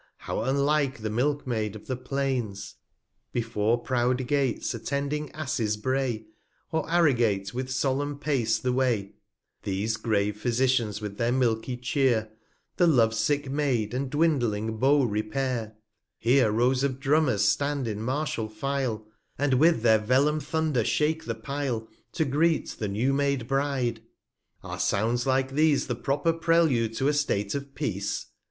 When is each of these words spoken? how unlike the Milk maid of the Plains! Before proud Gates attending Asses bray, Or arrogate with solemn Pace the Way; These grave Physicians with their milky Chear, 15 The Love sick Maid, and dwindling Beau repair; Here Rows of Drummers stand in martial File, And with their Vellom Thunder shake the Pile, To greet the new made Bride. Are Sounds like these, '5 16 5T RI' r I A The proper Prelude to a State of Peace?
how 0.17 0.41
unlike 0.41 1.03
the 1.03 1.11
Milk 1.11 1.45
maid 1.45 1.75
of 1.75 1.85
the 1.85 1.95
Plains! 1.95 2.73
Before 3.31 3.77
proud 3.77 4.25
Gates 4.25 4.73
attending 4.73 5.31
Asses 5.31 5.77
bray, 5.77 6.25
Or 6.71 6.89
arrogate 6.91 7.53
with 7.53 7.69
solemn 7.69 8.17
Pace 8.17 8.57
the 8.57 8.73
Way; 8.73 9.13
These 9.61 9.97
grave 9.97 10.37
Physicians 10.37 11.01
with 11.01 11.17
their 11.17 11.31
milky 11.31 11.77
Chear, 11.77 12.21
15 12.21 12.37
The 12.77 12.87
Love 12.87 13.13
sick 13.13 13.51
Maid, 13.51 13.93
and 13.93 14.09
dwindling 14.09 14.77
Beau 14.79 15.03
repair; 15.03 15.75
Here 16.17 16.49
Rows 16.51 16.83
of 16.83 16.99
Drummers 16.99 17.43
stand 17.43 17.87
in 17.87 18.01
martial 18.01 18.49
File, 18.49 19.07
And 19.37 19.53
with 19.53 19.83
their 19.83 19.99
Vellom 19.99 20.39
Thunder 20.41 20.83
shake 20.83 21.25
the 21.25 21.35
Pile, 21.35 21.87
To 22.13 22.25
greet 22.25 22.69
the 22.79 22.87
new 22.87 23.13
made 23.13 23.47
Bride. 23.47 24.01
Are 24.63 24.79
Sounds 24.79 25.27
like 25.27 25.51
these, 25.51 25.85
'5 25.85 25.89
16 25.89 25.89
5T 25.89 25.89
RI' 25.91 25.91
r 25.91 25.91
I 25.91 25.91
A 25.91 25.95
The 25.95 26.03
proper 26.03 26.33
Prelude 26.33 26.93
to 26.95 27.07
a 27.07 27.13
State 27.13 27.53
of 27.53 27.75
Peace? 27.75 28.25